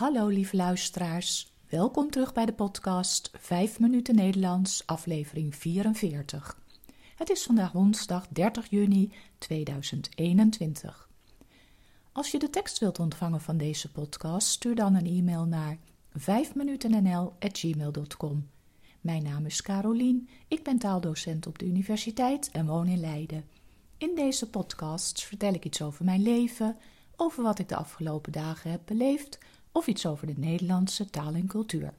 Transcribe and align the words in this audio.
Hallo 0.00 0.26
lieve 0.26 0.56
luisteraars, 0.56 1.52
welkom 1.68 2.10
terug 2.10 2.32
bij 2.32 2.46
de 2.46 2.52
podcast 2.52 3.30
5 3.32 3.80
minuten 3.80 4.14
Nederlands, 4.14 4.86
aflevering 4.86 5.56
44. 5.56 6.58
Het 7.16 7.30
is 7.30 7.42
vandaag 7.42 7.72
woensdag 7.72 8.28
30 8.28 8.70
juni 8.70 9.12
2021. 9.38 11.08
Als 12.12 12.30
je 12.30 12.38
de 12.38 12.50
tekst 12.50 12.78
wilt 12.78 12.98
ontvangen 12.98 13.40
van 13.40 13.56
deze 13.56 13.92
podcast, 13.92 14.48
stuur 14.48 14.74
dan 14.74 14.94
een 14.94 15.06
e-mail 15.06 15.44
naar 15.44 15.78
5minutennl@gmail.com. 16.18 18.48
Mijn 19.00 19.22
naam 19.22 19.46
is 19.46 19.62
Carolien, 19.62 20.28
ik 20.48 20.62
ben 20.62 20.78
taaldocent 20.78 21.46
op 21.46 21.58
de 21.58 21.66
universiteit 21.66 22.50
en 22.50 22.66
woon 22.66 22.86
in 22.86 23.00
Leiden. 23.00 23.44
In 23.96 24.14
deze 24.14 24.50
podcast 24.50 25.22
vertel 25.22 25.54
ik 25.54 25.64
iets 25.64 25.82
over 25.82 26.04
mijn 26.04 26.22
leven, 26.22 26.76
over 27.16 27.42
wat 27.42 27.58
ik 27.58 27.68
de 27.68 27.76
afgelopen 27.76 28.32
dagen 28.32 28.70
heb 28.70 28.80
beleefd 28.84 29.38
of 29.72 29.86
iets 29.86 30.06
over 30.06 30.26
de 30.26 30.34
Nederlandse 30.36 31.10
taal 31.10 31.34
en 31.34 31.46
cultuur. 31.46 31.94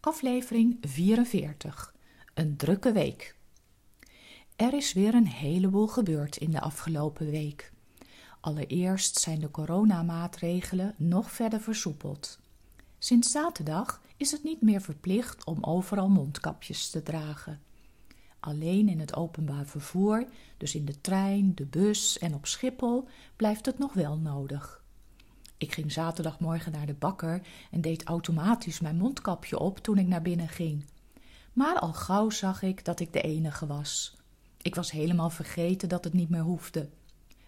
Aflevering 0.00 0.76
44. 0.80 1.94
Een 2.34 2.56
drukke 2.56 2.92
week. 2.92 3.36
Er 4.56 4.74
is 4.74 4.92
weer 4.92 5.14
een 5.14 5.26
heleboel 5.26 5.86
gebeurd 5.86 6.36
in 6.36 6.50
de 6.50 6.60
afgelopen 6.60 7.30
week. 7.30 7.72
Allereerst 8.40 9.18
zijn 9.18 9.40
de 9.40 9.50
coronamaatregelen 9.50 10.94
nog 10.96 11.30
verder 11.30 11.60
versoepeld. 11.60 12.38
Sinds 12.98 13.30
zaterdag 13.30 14.00
is 14.16 14.30
het 14.30 14.42
niet 14.42 14.62
meer 14.62 14.80
verplicht 14.80 15.44
om 15.44 15.64
overal 15.64 16.08
mondkapjes 16.08 16.90
te 16.90 17.02
dragen. 17.02 17.60
Alleen 18.40 18.88
in 18.88 19.00
het 19.00 19.16
openbaar 19.16 19.66
vervoer, 19.66 20.26
dus 20.56 20.74
in 20.74 20.84
de 20.84 21.00
trein, 21.00 21.54
de 21.54 21.64
bus 21.64 22.18
en 22.18 22.34
op 22.34 22.46
Schiphol, 22.46 23.08
blijft 23.36 23.66
het 23.66 23.78
nog 23.78 23.92
wel 23.92 24.18
nodig. 24.18 24.81
Ik 25.62 25.72
ging 25.72 25.92
zaterdagmorgen 25.92 26.72
naar 26.72 26.86
de 26.86 26.94
bakker 26.94 27.42
en 27.70 27.80
deed 27.80 28.04
automatisch 28.04 28.80
mijn 28.80 28.96
mondkapje 28.96 29.58
op 29.58 29.78
toen 29.78 29.98
ik 29.98 30.06
naar 30.06 30.22
binnen 30.22 30.48
ging. 30.48 30.84
Maar 31.52 31.78
al 31.78 31.92
gauw 31.92 32.30
zag 32.30 32.62
ik 32.62 32.84
dat 32.84 33.00
ik 33.00 33.12
de 33.12 33.20
enige 33.20 33.66
was. 33.66 34.16
Ik 34.62 34.74
was 34.74 34.90
helemaal 34.90 35.30
vergeten 35.30 35.88
dat 35.88 36.04
het 36.04 36.12
niet 36.12 36.28
meer 36.28 36.42
hoefde. 36.42 36.88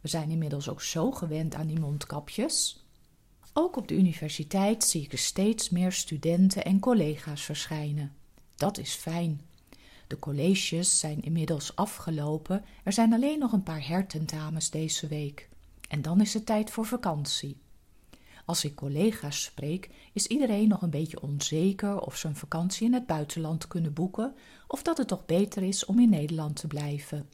We 0.00 0.08
zijn 0.08 0.30
inmiddels 0.30 0.68
ook 0.68 0.82
zo 0.82 1.10
gewend 1.10 1.54
aan 1.54 1.66
die 1.66 1.80
mondkapjes. 1.80 2.84
Ook 3.52 3.76
op 3.76 3.88
de 3.88 3.94
universiteit 3.94 4.84
zie 4.84 5.02
ik 5.02 5.12
er 5.12 5.18
steeds 5.18 5.70
meer 5.70 5.92
studenten 5.92 6.64
en 6.64 6.80
collega's 6.80 7.42
verschijnen. 7.42 8.12
Dat 8.56 8.78
is 8.78 8.94
fijn. 8.94 9.40
De 10.06 10.18
colleges 10.18 10.98
zijn 10.98 11.22
inmiddels 11.22 11.76
afgelopen. 11.76 12.64
Er 12.84 12.92
zijn 12.92 13.12
alleen 13.12 13.38
nog 13.38 13.52
een 13.52 13.62
paar 13.62 13.86
hertentamens 13.86 14.70
deze 14.70 15.06
week. 15.06 15.48
En 15.88 16.02
dan 16.02 16.20
is 16.20 16.34
het 16.34 16.46
tijd 16.46 16.70
voor 16.70 16.86
vakantie. 16.86 17.56
Als 18.44 18.64
ik 18.64 18.74
collega's 18.74 19.42
spreek, 19.42 19.90
is 20.12 20.26
iedereen 20.26 20.68
nog 20.68 20.82
een 20.82 20.90
beetje 20.90 21.22
onzeker 21.22 22.00
of 22.00 22.16
ze 22.16 22.28
een 22.28 22.36
vakantie 22.36 22.86
in 22.86 22.94
het 22.94 23.06
buitenland 23.06 23.68
kunnen 23.68 23.92
boeken 23.92 24.34
of 24.66 24.82
dat 24.82 24.98
het 24.98 25.08
toch 25.08 25.26
beter 25.26 25.62
is 25.62 25.84
om 25.84 26.00
in 26.00 26.10
Nederland 26.10 26.56
te 26.56 26.66
blijven. 26.66 27.28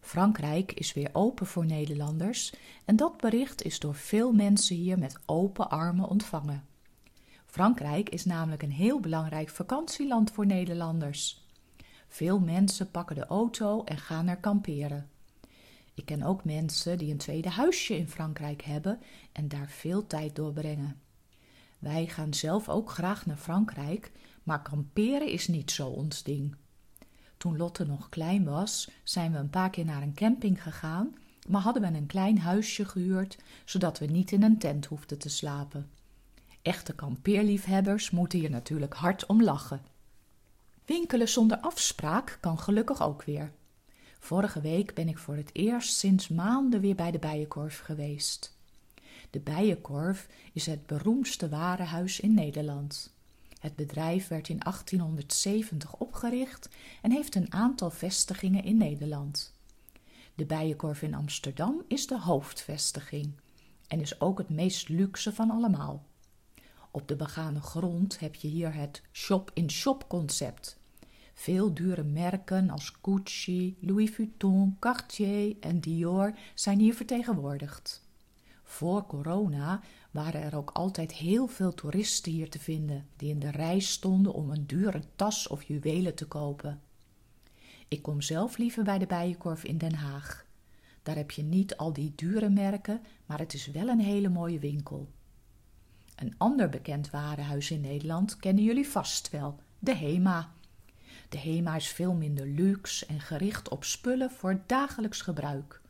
Frankrijk 0.00 0.72
is 0.72 0.92
weer 0.92 1.10
open 1.12 1.46
voor 1.46 1.66
Nederlanders 1.66 2.54
en 2.84 2.96
dat 2.96 3.16
bericht 3.16 3.62
is 3.62 3.78
door 3.78 3.94
veel 3.94 4.32
mensen 4.32 4.76
hier 4.76 4.98
met 4.98 5.18
open 5.26 5.70
armen 5.70 6.08
ontvangen. 6.08 6.64
Frankrijk 7.46 8.08
is 8.08 8.24
namelijk 8.24 8.62
een 8.62 8.72
heel 8.72 9.00
belangrijk 9.00 9.48
vakantieland 9.48 10.30
voor 10.30 10.46
Nederlanders. 10.46 11.46
Veel 12.08 12.40
mensen 12.40 12.90
pakken 12.90 13.16
de 13.16 13.26
auto 13.26 13.84
en 13.84 13.98
gaan 13.98 14.28
er 14.28 14.36
kamperen. 14.36 15.10
Ik 15.94 16.04
ken 16.04 16.22
ook 16.22 16.44
mensen 16.44 16.98
die 16.98 17.10
een 17.10 17.18
tweede 17.18 17.48
huisje 17.48 17.96
in 17.96 18.08
Frankrijk 18.08 18.62
hebben 18.62 19.00
en 19.32 19.48
daar 19.48 19.68
veel 19.68 20.06
tijd 20.06 20.36
doorbrengen. 20.36 21.00
Wij 21.78 22.06
gaan 22.06 22.34
zelf 22.34 22.68
ook 22.68 22.90
graag 22.90 23.26
naar 23.26 23.36
Frankrijk, 23.36 24.12
maar 24.42 24.62
kamperen 24.62 25.28
is 25.28 25.48
niet 25.48 25.70
zo 25.70 25.88
ons 25.88 26.22
ding. 26.22 26.56
Toen 27.36 27.56
Lotte 27.56 27.84
nog 27.84 28.08
klein 28.08 28.44
was, 28.44 28.90
zijn 29.04 29.32
we 29.32 29.38
een 29.38 29.50
paar 29.50 29.70
keer 29.70 29.84
naar 29.84 30.02
een 30.02 30.14
camping 30.14 30.62
gegaan, 30.62 31.14
maar 31.48 31.60
hadden 31.60 31.82
we 31.82 31.98
een 31.98 32.06
klein 32.06 32.38
huisje 32.38 32.84
gehuurd, 32.84 33.38
zodat 33.64 33.98
we 33.98 34.06
niet 34.06 34.32
in 34.32 34.42
een 34.42 34.58
tent 34.58 34.86
hoefden 34.86 35.18
te 35.18 35.28
slapen. 35.28 35.90
Echte 36.62 36.94
kampeerliefhebbers 36.94 38.10
moeten 38.10 38.38
hier 38.38 38.50
natuurlijk 38.50 38.94
hard 38.94 39.26
om 39.26 39.42
lachen. 39.42 39.80
Winkelen 40.84 41.28
zonder 41.28 41.58
afspraak 41.58 42.38
kan 42.40 42.58
gelukkig 42.58 43.02
ook 43.02 43.22
weer. 43.22 43.52
Vorige 44.24 44.60
week 44.60 44.94
ben 44.94 45.08
ik 45.08 45.18
voor 45.18 45.36
het 45.36 45.50
eerst 45.52 45.96
sinds 45.96 46.28
maanden 46.28 46.80
weer 46.80 46.94
bij 46.94 47.10
de 47.10 47.18
Bijenkorf 47.18 47.78
geweest. 47.78 48.56
De 49.30 49.40
Bijenkorf 49.40 50.28
is 50.52 50.66
het 50.66 50.86
beroemdste 50.86 51.48
warenhuis 51.48 52.20
in 52.20 52.34
Nederland. 52.34 53.14
Het 53.58 53.76
bedrijf 53.76 54.28
werd 54.28 54.48
in 54.48 54.58
1870 54.58 55.96
opgericht 55.96 56.68
en 57.02 57.10
heeft 57.10 57.34
een 57.34 57.52
aantal 57.52 57.90
vestigingen 57.90 58.64
in 58.64 58.76
Nederland. 58.76 59.52
De 60.34 60.44
Bijenkorf 60.44 61.02
in 61.02 61.14
Amsterdam 61.14 61.82
is 61.88 62.06
de 62.06 62.20
hoofdvestiging 62.20 63.32
en 63.86 64.00
is 64.00 64.20
ook 64.20 64.38
het 64.38 64.48
meest 64.48 64.88
luxe 64.88 65.32
van 65.32 65.50
allemaal. 65.50 66.06
Op 66.90 67.08
de 67.08 67.16
begane 67.16 67.60
grond 67.60 68.18
heb 68.18 68.34
je 68.34 68.48
hier 68.48 68.74
het 68.74 69.02
shop-in-shop 69.12 70.08
concept 70.08 70.80
veel 71.34 71.74
dure 71.74 72.02
merken 72.02 72.70
als 72.70 72.92
Gucci, 73.02 73.76
Louis 73.80 74.10
Vuitton, 74.10 74.76
Cartier 74.78 75.56
en 75.60 75.80
Dior 75.80 76.34
zijn 76.54 76.78
hier 76.78 76.94
vertegenwoordigd. 76.94 78.02
Voor 78.62 79.06
corona 79.06 79.80
waren 80.10 80.42
er 80.42 80.56
ook 80.56 80.70
altijd 80.70 81.12
heel 81.12 81.46
veel 81.46 81.74
toeristen 81.74 82.32
hier 82.32 82.50
te 82.50 82.58
vinden 82.58 83.06
die 83.16 83.30
in 83.30 83.38
de 83.38 83.50
rij 83.50 83.80
stonden 83.80 84.34
om 84.34 84.50
een 84.50 84.66
dure 84.66 85.02
tas 85.16 85.48
of 85.48 85.62
juwelen 85.62 86.14
te 86.14 86.26
kopen. 86.26 86.80
Ik 87.88 88.02
kom 88.02 88.20
zelf 88.20 88.56
liever 88.56 88.84
bij 88.84 88.98
de 88.98 89.06
Bijenkorf 89.06 89.64
in 89.64 89.78
Den 89.78 89.94
Haag. 89.94 90.46
Daar 91.02 91.16
heb 91.16 91.30
je 91.30 91.42
niet 91.42 91.76
al 91.76 91.92
die 91.92 92.12
dure 92.14 92.48
merken, 92.48 93.00
maar 93.26 93.38
het 93.38 93.54
is 93.54 93.66
wel 93.66 93.88
een 93.88 94.00
hele 94.00 94.28
mooie 94.28 94.58
winkel. 94.58 95.08
Een 96.16 96.34
ander 96.38 96.68
bekend 96.68 97.10
warenhuis 97.10 97.70
in 97.70 97.80
Nederland 97.80 98.36
kennen 98.36 98.64
jullie 98.64 98.88
vast 98.88 99.30
wel, 99.30 99.58
de 99.78 99.94
Hema. 99.94 100.52
De 101.32 101.38
HEMA 101.38 101.76
is 101.76 101.88
veel 101.88 102.12
minder 102.12 102.46
luxe 102.46 103.06
en 103.06 103.20
gericht 103.20 103.68
op 103.68 103.84
spullen 103.84 104.30
voor 104.30 104.62
dagelijks 104.66 105.20
gebruik. 105.20 105.80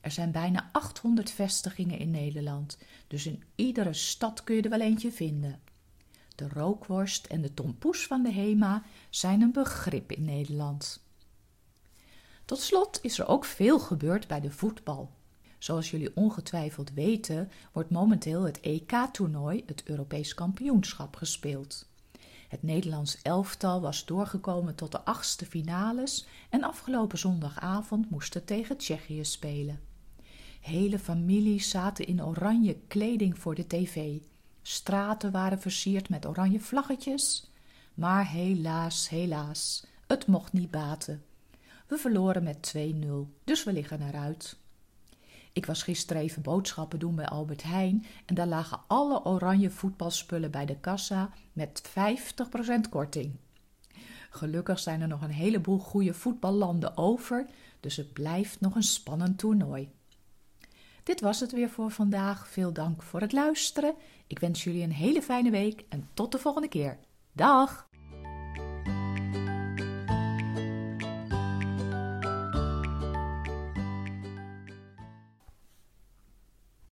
Er 0.00 0.10
zijn 0.10 0.32
bijna 0.32 0.68
800 0.72 1.30
vestigingen 1.30 1.98
in 1.98 2.10
Nederland, 2.10 2.78
dus 3.06 3.26
in 3.26 3.42
iedere 3.54 3.92
stad 3.92 4.44
kun 4.44 4.54
je 4.54 4.62
er 4.62 4.70
wel 4.70 4.80
eentje 4.80 5.12
vinden. 5.12 5.60
De 6.34 6.48
rookworst 6.48 7.26
en 7.26 7.40
de 7.40 7.54
tompoes 7.54 8.06
van 8.06 8.22
de 8.22 8.32
HEMA 8.32 8.82
zijn 9.10 9.40
een 9.40 9.52
begrip 9.52 10.12
in 10.12 10.24
Nederland. 10.24 11.04
Tot 12.44 12.60
slot 12.60 12.98
is 13.02 13.18
er 13.18 13.26
ook 13.26 13.44
veel 13.44 13.78
gebeurd 13.78 14.26
bij 14.26 14.40
de 14.40 14.50
voetbal. 14.50 15.10
Zoals 15.58 15.90
jullie 15.90 16.16
ongetwijfeld 16.16 16.92
weten, 16.92 17.50
wordt 17.72 17.90
momenteel 17.90 18.42
het 18.42 18.60
EK-toernooi, 18.60 19.62
het 19.66 19.82
Europees 19.84 20.34
kampioenschap, 20.34 21.16
gespeeld. 21.16 21.88
Het 22.48 22.62
Nederlands 22.62 23.22
elftal 23.22 23.80
was 23.80 24.04
doorgekomen 24.04 24.74
tot 24.74 24.92
de 24.92 25.00
achtste 25.00 25.46
finales 25.46 26.26
en 26.50 26.62
afgelopen 26.62 27.18
zondagavond 27.18 28.10
moest 28.10 28.34
het 28.34 28.46
tegen 28.46 28.76
Tsjechië 28.76 29.24
spelen. 29.24 29.80
Hele 30.60 30.98
families 30.98 31.70
zaten 31.70 32.06
in 32.06 32.24
oranje 32.24 32.76
kleding 32.88 33.38
voor 33.38 33.54
de 33.54 33.66
tv. 33.66 34.18
Straten 34.62 35.32
waren 35.32 35.60
versierd 35.60 36.08
met 36.08 36.26
oranje 36.26 36.60
vlaggetjes. 36.60 37.50
Maar 37.94 38.28
helaas, 38.28 39.08
helaas, 39.08 39.86
het 40.06 40.26
mocht 40.26 40.52
niet 40.52 40.70
baten. 40.70 41.22
We 41.86 41.96
verloren 41.96 42.42
met 42.42 42.74
2-0, 42.76 42.80
dus 43.44 43.64
we 43.64 43.72
liggen 43.72 44.02
eruit. 44.02 44.56
Ik 45.58 45.66
was 45.66 45.82
gisteren 45.82 46.22
even 46.22 46.42
boodschappen 46.42 46.98
doen 46.98 47.14
bij 47.14 47.26
Albert 47.26 47.62
Heijn 47.62 48.04
en 48.26 48.34
daar 48.34 48.46
lagen 48.46 48.80
alle 48.86 49.24
oranje 49.24 49.70
voetbalspullen 49.70 50.50
bij 50.50 50.66
de 50.66 50.76
kassa 50.80 51.30
met 51.52 51.82
50% 51.88 52.88
korting. 52.90 53.36
Gelukkig 54.30 54.78
zijn 54.78 55.00
er 55.00 55.08
nog 55.08 55.22
een 55.22 55.30
heleboel 55.30 55.78
goede 55.78 56.14
voetballanden 56.14 56.96
over, 56.96 57.46
dus 57.80 57.96
het 57.96 58.12
blijft 58.12 58.60
nog 58.60 58.74
een 58.74 58.82
spannend 58.82 59.38
toernooi. 59.38 59.90
Dit 61.02 61.20
was 61.20 61.40
het 61.40 61.52
weer 61.52 61.70
voor 61.70 61.90
vandaag. 61.90 62.48
Veel 62.48 62.72
dank 62.72 63.02
voor 63.02 63.20
het 63.20 63.32
luisteren. 63.32 63.94
Ik 64.26 64.38
wens 64.38 64.64
jullie 64.64 64.82
een 64.82 64.92
hele 64.92 65.22
fijne 65.22 65.50
week 65.50 65.84
en 65.88 66.08
tot 66.14 66.32
de 66.32 66.38
volgende 66.38 66.68
keer. 66.68 66.98
Dag! 67.32 67.87